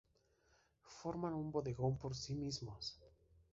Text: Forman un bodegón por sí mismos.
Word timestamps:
Forman 1.01 1.35
un 1.35 1.51
bodegón 1.51 1.99
por 1.99 2.15
sí 2.15 2.33
mismos. 2.35 2.99